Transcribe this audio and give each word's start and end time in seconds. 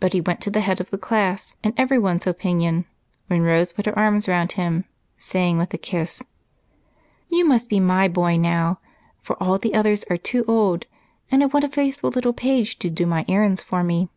But 0.00 0.14
he 0.14 0.22
went 0.22 0.40
to 0.40 0.50
the 0.50 0.62
head 0.62 0.80
of 0.80 0.88
the 0.88 0.96
class 0.96 1.54
in 1.62 1.74
everyone's 1.76 2.26
opinion 2.26 2.86
when 3.26 3.42
Rose 3.42 3.74
put 3.74 3.84
her 3.84 3.98
arms 3.98 4.26
around 4.26 4.52
him, 4.52 4.86
saying, 5.18 5.58
with 5.58 5.74
a 5.74 5.76
kiss, 5.76 6.22
"You 7.28 7.44
must 7.44 7.68
be 7.68 7.78
my 7.78 8.08
boy 8.08 8.38
now, 8.38 8.80
for 9.20 9.36
all 9.36 9.58
the 9.58 9.74
others 9.74 10.02
are 10.04 10.16
too 10.16 10.46
old, 10.48 10.86
and 11.30 11.42
I 11.42 11.46
want 11.48 11.64
a 11.66 11.68
faithful 11.68 12.08
little 12.08 12.32
page 12.32 12.78
to 12.78 12.88
do 12.88 13.04
my 13.04 13.26
errands 13.28 13.60
for 13.60 13.84
me." 13.84 14.08